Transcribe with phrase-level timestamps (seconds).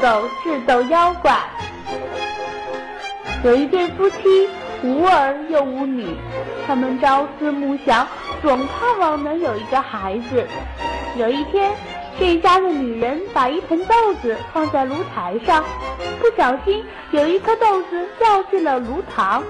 [0.00, 1.36] 豆智斗妖怪。
[3.44, 4.48] 有一对夫妻，
[4.82, 6.16] 无儿又无女，
[6.66, 8.06] 他们朝思暮想，
[8.42, 10.46] 总盼望能有一个孩子。
[11.16, 11.72] 有一天，
[12.18, 15.64] 这家的女人把一盆豆子放在炉台上，
[16.20, 19.42] 不小心有一颗豆子掉进了炉膛。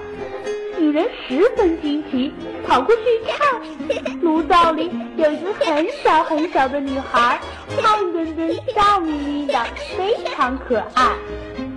[0.77, 2.33] 女人十分惊奇，
[2.65, 4.89] 跑过去一看，炉灶里
[5.19, 7.37] 有一个很小很小的女孩，
[7.81, 9.53] 胖墩墩、笑眯眯的，
[9.97, 11.11] 非常可爱。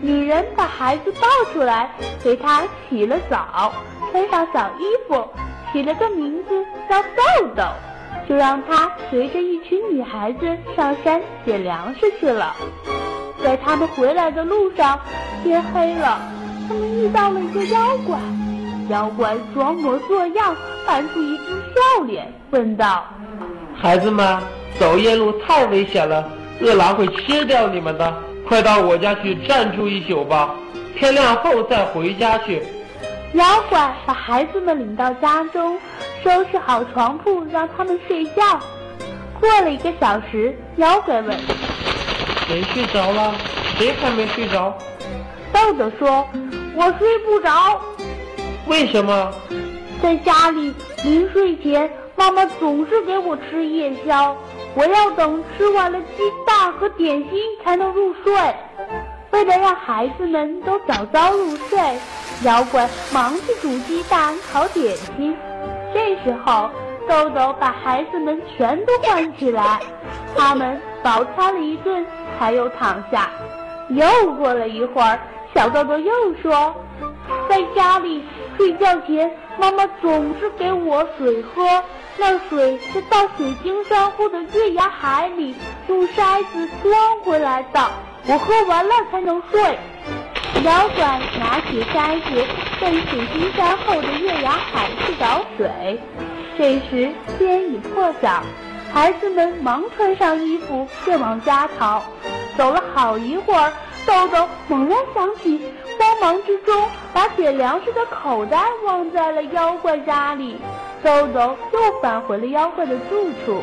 [0.01, 1.91] 女人把孩子抱出来，
[2.23, 3.73] 给他洗了澡，
[4.13, 5.29] 穿上小衣服，
[5.73, 7.65] 起了个名字叫豆豆，
[8.29, 12.55] 就让他随着一群女孩子上山捡粮食去了。
[13.43, 15.01] 在他们回来的路上，
[15.43, 16.21] 天黑了，
[16.69, 18.21] 他们遇到了一个妖怪。
[18.89, 20.55] 妖怪装模作样，
[20.87, 23.05] 扮出一张笑脸，问道
[23.81, 24.39] ：“孩子们，
[24.79, 26.29] 走夜路太危险了，
[26.61, 28.15] 饿狼会吃掉你们的。”
[28.47, 30.55] 快到我家去暂住一宿吧，
[30.99, 32.63] 天亮后再回家去。
[33.35, 35.79] 妖怪把孩子们领到家中，
[36.23, 38.61] 收拾好床铺，让他们睡觉。
[39.41, 41.39] 过了一个小时，妖怪问
[42.47, 43.35] ：“谁睡着了？
[43.79, 44.77] 谁还没睡着？”
[45.53, 46.27] 豆豆说
[46.77, 47.81] ：“我睡不着。”
[48.67, 49.33] 为什么？
[50.03, 54.37] 在家里临睡前，妈妈总是给我吃夜宵。
[54.75, 58.35] 我要等吃完了鸡蛋和点心才能入睡。
[59.31, 61.79] 为了让孩子们都早早入睡，
[62.45, 65.37] 妖怪忙去煮鸡蛋、烤点心。
[65.95, 66.69] 这时候，
[67.09, 69.79] 豆豆把孩子们全都唤起来，
[70.35, 72.05] 他们饱餐了一顿，
[72.39, 73.31] 才又躺下。
[73.91, 75.17] 又过了一会儿，
[75.55, 76.75] 小豆豆又说
[77.53, 78.25] ：“在家里
[78.57, 81.63] 睡觉前，妈妈总是给我水喝。”
[82.17, 85.55] 那水是到水晶珊瑚的月牙海里
[85.87, 87.91] 用筛子装回来的，
[88.27, 89.61] 我喝完了才能睡。
[90.65, 92.43] 妖怪拿起筛子，
[92.81, 96.01] 奔水晶山后的月牙海去找水。
[96.57, 98.43] 这时天已破晓，
[98.95, 102.03] 孩子们忙穿上衣服就往家逃。
[102.57, 103.71] 走了好一会儿，
[104.07, 105.61] 豆豆猛然想起，
[106.03, 110.57] 慌忙之中把捡粮食的口袋忘在了妖怪家里。
[111.01, 113.63] 豆豆又返回了妖怪的住处，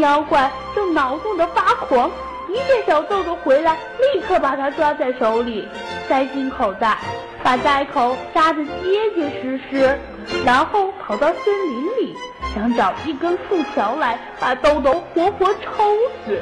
[0.00, 2.10] 妖怪正恼怒的发狂，
[2.48, 5.68] 一见小豆豆回来，立刻把他抓在手里，
[6.08, 6.98] 塞进口袋，
[7.44, 9.98] 把袋口扎得结结实实，
[10.44, 12.16] 然后跑到森林里，
[12.54, 16.40] 想找一根树条来把豆豆活活抽死。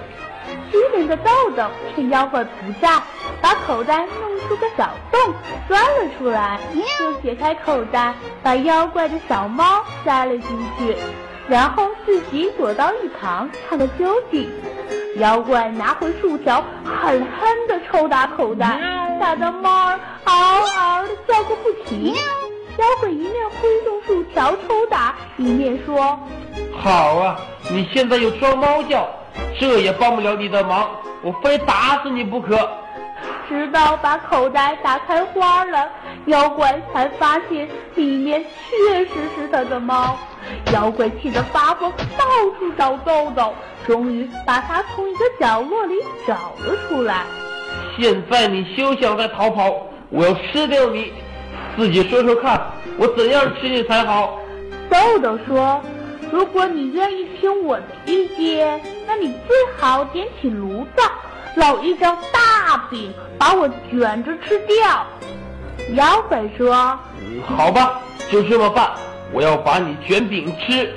[0.71, 1.65] 机灵的豆豆
[1.95, 3.01] 趁妖怪不在，
[3.41, 5.35] 把口袋弄出个小洞，
[5.67, 10.97] 钻了出来，又解开口袋，把妖怪的小猫塞了进去，
[11.49, 14.51] 然后自己躲到一旁看个究竟。
[15.17, 18.79] 妖怪拿回树条，狠狠地抽打口袋，
[19.19, 22.15] 打得猫儿嗷嗷的叫个不停。
[22.77, 26.17] 妖怪一面挥动树条抽打，一面说
[26.81, 27.37] ：“好啊，
[27.71, 29.09] 你现在又装猫叫。”
[29.59, 30.89] 这也帮不了你的忙，
[31.23, 32.57] 我非打死你不可！
[33.49, 35.91] 直到把口袋打开花了，
[36.27, 40.17] 妖怪才发现里面确实是他的猫。
[40.73, 42.25] 妖怪气得发疯，到
[42.59, 43.55] 处找豆豆，
[43.87, 45.95] 终于把它从一个角落里
[46.27, 47.25] 找了出来。
[47.99, 49.75] 现在你休想再逃跑，
[50.11, 51.13] 我要吃掉你！
[51.77, 52.61] 自己说说看，
[52.99, 54.39] 我怎样吃你才好？
[54.91, 55.83] 豆豆说。
[56.31, 61.03] 如果你愿意听我的意见，那你最好点起炉灶，
[61.57, 65.07] 烙一张大饼，把我卷着吃掉。
[65.95, 66.99] 妖怪说
[67.47, 68.01] ：“好吧，
[68.31, 68.93] 就这么办。
[69.33, 70.93] 我要把你卷饼吃。”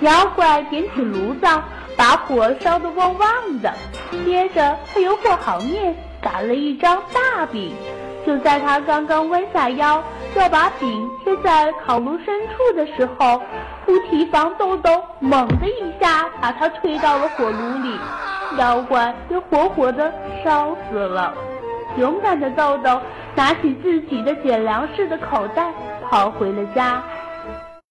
[0.00, 1.62] 妖怪点起炉灶，
[1.96, 3.28] 把火烧得旺旺
[3.62, 3.72] 的，
[4.24, 7.72] 接着他又和好面，擀了一张大饼。
[8.26, 10.02] 就在他刚刚弯下腰
[10.36, 13.40] 要把饼贴在烤炉深处的时候，
[13.84, 17.98] 不提防豆豆猛的一下把它推到了火炉里，
[18.58, 20.12] 妖怪被活活的
[20.44, 21.34] 烧死了。
[21.96, 23.00] 勇敢的豆豆
[23.34, 25.72] 拿起自己的捡粮食的口袋，
[26.08, 27.02] 跑回了家。